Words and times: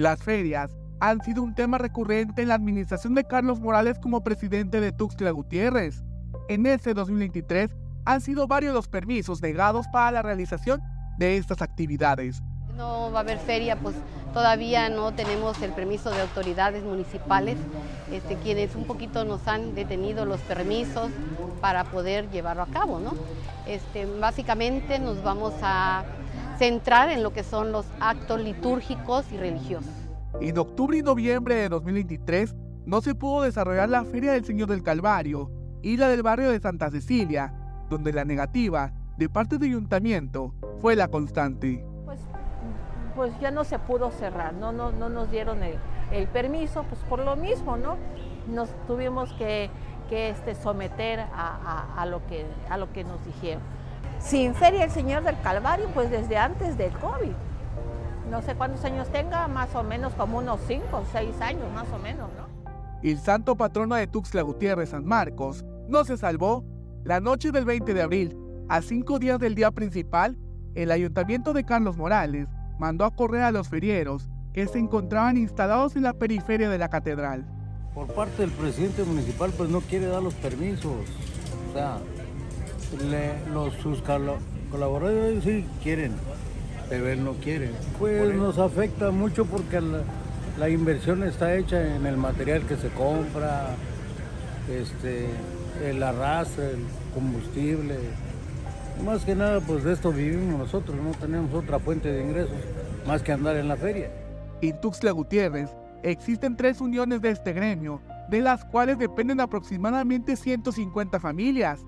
Las 0.00 0.22
ferias 0.22 0.74
han 0.98 1.20
sido 1.20 1.42
un 1.42 1.54
tema 1.54 1.76
recurrente 1.76 2.40
en 2.40 2.48
la 2.48 2.54
administración 2.54 3.14
de 3.14 3.24
Carlos 3.24 3.60
Morales 3.60 3.98
como 3.98 4.24
presidente 4.24 4.80
de 4.80 4.92
Tuxtla 4.92 5.30
Gutiérrez. 5.30 6.02
En 6.48 6.64
ese 6.64 6.94
2023 6.94 7.76
han 8.06 8.22
sido 8.22 8.46
varios 8.46 8.72
los 8.72 8.88
permisos 8.88 9.42
negados 9.42 9.84
para 9.92 10.10
la 10.10 10.22
realización 10.22 10.80
de 11.18 11.36
estas 11.36 11.60
actividades. 11.60 12.42
No 12.78 13.12
va 13.12 13.18
a 13.18 13.20
haber 13.20 13.38
feria, 13.40 13.76
pues 13.76 13.94
todavía 14.32 14.88
no 14.88 15.12
tenemos 15.12 15.60
el 15.60 15.72
permiso 15.72 16.08
de 16.08 16.22
autoridades 16.22 16.82
municipales, 16.82 17.58
este, 18.10 18.36
quienes 18.36 18.74
un 18.76 18.84
poquito 18.84 19.26
nos 19.26 19.46
han 19.48 19.74
detenido 19.74 20.24
los 20.24 20.40
permisos 20.40 21.10
para 21.60 21.84
poder 21.84 22.30
llevarlo 22.30 22.62
a 22.62 22.68
cabo. 22.68 23.00
¿no? 23.00 23.12
Este, 23.66 24.06
básicamente 24.06 24.98
nos 24.98 25.22
vamos 25.22 25.52
a 25.60 26.04
centrar 26.60 27.08
en 27.08 27.22
lo 27.22 27.32
que 27.32 27.42
son 27.42 27.72
los 27.72 27.86
actos 28.00 28.38
litúrgicos 28.38 29.24
y 29.32 29.38
religiosos. 29.38 29.90
En 30.42 30.58
octubre 30.58 30.98
y 30.98 31.02
noviembre 31.02 31.54
de 31.54 31.70
2023 31.70 32.54
no 32.84 33.00
se 33.00 33.14
pudo 33.14 33.44
desarrollar 33.44 33.88
la 33.88 34.04
Feria 34.04 34.32
del 34.32 34.44
Señor 34.44 34.68
del 34.68 34.82
Calvario 34.82 35.50
y 35.80 35.96
la 35.96 36.08
del 36.08 36.22
barrio 36.22 36.50
de 36.50 36.60
Santa 36.60 36.90
Cecilia, 36.90 37.54
donde 37.88 38.12
la 38.12 38.26
negativa 38.26 38.92
de 39.16 39.30
parte 39.30 39.56
del 39.56 39.70
ayuntamiento 39.70 40.54
fue 40.82 40.96
la 40.96 41.08
constante. 41.08 41.82
Pues, 42.04 42.20
pues 43.16 43.32
ya 43.40 43.50
no 43.50 43.64
se 43.64 43.78
pudo 43.78 44.10
cerrar, 44.10 44.52
no, 44.52 44.70
no, 44.70 44.92
no 44.92 45.08
nos 45.08 45.30
dieron 45.30 45.60
el, 45.62 46.28
permiso, 46.28 46.84
pues 46.90 47.00
por 47.04 47.20
lo 47.20 47.36
mismo, 47.36 47.78
¿no? 47.78 47.96
Nos 48.46 48.68
tuvimos 48.86 49.32
que, 49.32 49.70
que 50.10 50.28
este, 50.28 50.54
someter 50.54 51.20
a, 51.20 51.94
a, 51.96 52.04
lo 52.04 52.26
que, 52.26 52.44
a 52.68 52.76
lo 52.76 52.92
que 52.92 53.02
nos 53.02 53.24
dijeron. 53.24 53.62
Sin 54.20 54.54
Feria 54.54 54.84
el 54.84 54.90
Señor 54.90 55.24
del 55.24 55.40
Calvario, 55.40 55.88
pues 55.94 56.10
desde 56.10 56.36
antes 56.36 56.76
del 56.76 56.92
COVID. 56.92 57.32
No 58.30 58.42
sé 58.42 58.54
cuántos 58.54 58.84
años 58.84 59.08
tenga, 59.10 59.48
más 59.48 59.74
o 59.74 59.82
menos 59.82 60.14
como 60.14 60.38
unos 60.38 60.60
5 60.68 60.84
o 60.92 61.04
6 61.10 61.40
años, 61.40 61.64
más 61.74 61.90
o 61.92 61.98
menos, 61.98 62.28
¿no? 62.36 62.48
El 63.02 63.18
santo 63.18 63.56
patrono 63.56 63.94
de 63.94 64.06
Tuxtla 64.06 64.42
Gutiérrez, 64.42 64.90
San 64.90 65.06
Marcos, 65.06 65.64
no 65.88 66.04
se 66.04 66.16
salvó. 66.16 66.64
La 67.02 67.18
noche 67.18 67.50
del 67.50 67.64
20 67.64 67.94
de 67.94 68.02
abril, 68.02 68.36
a 68.68 68.82
cinco 68.82 69.18
días 69.18 69.38
del 69.38 69.54
día 69.54 69.70
principal, 69.70 70.38
el 70.74 70.92
ayuntamiento 70.92 71.54
de 71.54 71.64
Carlos 71.64 71.96
Morales 71.96 72.46
mandó 72.78 73.06
a 73.06 73.10
correr 73.14 73.42
a 73.42 73.52
los 73.52 73.68
ferieros 73.68 74.28
que 74.52 74.66
se 74.66 74.78
encontraban 74.78 75.38
instalados 75.38 75.96
en 75.96 76.02
la 76.02 76.12
periferia 76.12 76.68
de 76.68 76.78
la 76.78 76.90
catedral. 76.90 77.46
Por 77.94 78.06
parte 78.08 78.42
del 78.42 78.50
presidente 78.50 79.02
municipal, 79.02 79.50
pues 79.56 79.70
no 79.70 79.80
quiere 79.80 80.06
dar 80.06 80.22
los 80.22 80.34
permisos. 80.34 80.92
O 81.70 81.72
sea, 81.72 81.98
los, 83.52 83.74
sus 83.74 84.02
colaboradores 84.70 85.44
sí 85.44 85.64
quieren, 85.82 86.12
pero 86.88 87.08
él 87.08 87.24
no 87.24 87.34
quiere. 87.34 87.70
Pues 87.98 88.34
nos 88.34 88.58
afecta 88.58 89.10
mucho 89.10 89.44
porque 89.46 89.80
la, 90.58 90.68
inversión 90.68 91.22
está 91.22 91.54
hecha 91.54 91.94
en 91.96 92.06
el 92.06 92.16
material 92.16 92.62
que 92.62 92.76
se 92.76 92.88
compra, 92.88 93.68
este, 94.68 95.26
el 95.84 96.02
arrastre, 96.02 96.70
el 96.70 96.84
combustible. 97.14 97.96
Más 99.04 99.24
que 99.24 99.34
nada, 99.34 99.60
pues 99.60 99.84
de 99.84 99.94
esto 99.94 100.12
vivimos 100.12 100.58
nosotros, 100.58 100.96
no 100.96 101.12
tenemos 101.12 101.54
otra 101.54 101.78
fuente 101.78 102.12
de 102.12 102.22
ingresos 102.22 102.56
más 103.06 103.22
que 103.22 103.32
andar 103.32 103.56
en 103.56 103.68
la 103.68 103.76
feria. 103.76 104.10
En 104.60 104.78
Tuxtla 104.80 105.12
Gutiérrez 105.12 105.70
existen 106.02 106.56
tres 106.56 106.80
uniones 106.80 107.22
de 107.22 107.30
este 107.30 107.52
gremio, 107.52 108.02
de 108.28 108.40
las 108.40 108.64
cuales 108.64 108.98
dependen 108.98 109.40
aproximadamente 109.40 110.36
150 110.36 111.18
familias. 111.18 111.80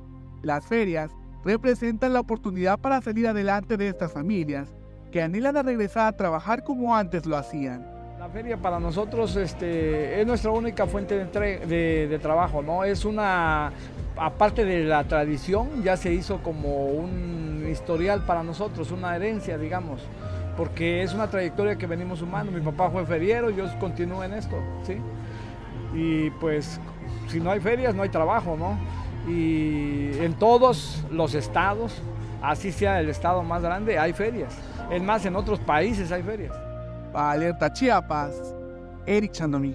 Las 0.42 0.66
ferias 0.66 1.12
representan 1.44 2.12
la 2.12 2.20
oportunidad 2.20 2.78
para 2.78 3.00
salir 3.00 3.28
adelante 3.28 3.76
de 3.76 3.88
estas 3.88 4.12
familias, 4.12 4.74
que 5.12 5.22
anhelan 5.22 5.56
a 5.56 5.62
regresar 5.62 6.08
a 6.08 6.16
trabajar 6.16 6.64
como 6.64 6.96
antes 6.96 7.26
lo 7.26 7.36
hacían. 7.36 7.86
La 8.18 8.28
feria 8.28 8.56
para 8.56 8.80
nosotros 8.80 9.36
este, 9.36 10.20
es 10.20 10.26
nuestra 10.26 10.50
única 10.50 10.86
fuente 10.86 11.24
de, 11.24 12.18
trabajo, 12.20 12.62
¿no? 12.62 12.84
Es 12.84 13.04
una, 13.04 13.72
aparte 14.16 14.64
de 14.64 14.84
la 14.84 15.04
tradición, 15.04 15.82
ya 15.82 15.96
se 15.96 16.12
hizo 16.12 16.42
como 16.42 16.86
un 16.86 17.66
historial 17.70 18.24
para 18.24 18.42
nosotros, 18.42 18.90
una 18.90 19.14
herencia, 19.14 19.58
digamos, 19.58 20.02
porque 20.56 21.02
es 21.02 21.14
una 21.14 21.28
trayectoria 21.28 21.76
que 21.76 21.86
venimos 21.86 22.20
sumando. 22.20 22.52
Mi 22.52 22.60
papá 22.60 22.90
fue 22.90 23.04
feriero, 23.06 23.50
yo 23.50 23.66
continúo 23.78 24.22
en 24.24 24.34
esto, 24.34 24.56
¿sí? 24.84 24.96
Y 25.94 26.30
pues, 26.30 26.80
si 27.28 27.40
no 27.40 27.50
hay 27.50 27.60
ferias, 27.60 27.94
no 27.94 28.02
hay 28.02 28.08
trabajo, 28.08 28.56
¿no? 28.56 28.78
Y 29.26 30.18
en 30.18 30.34
todos 30.34 31.02
los 31.10 31.34
estados, 31.34 32.02
así 32.42 32.72
sea 32.72 33.00
el 33.00 33.08
estado 33.08 33.42
más 33.42 33.62
grande, 33.62 33.98
hay 33.98 34.12
ferias. 34.12 34.54
Es 34.90 35.02
más, 35.02 35.24
en 35.24 35.36
otros 35.36 35.60
países 35.60 36.10
hay 36.10 36.22
ferias. 36.22 36.54
Alerta 37.14 37.72
Chiapas, 37.72 38.54
Eric 39.06 39.32
Chandomí. 39.32 39.74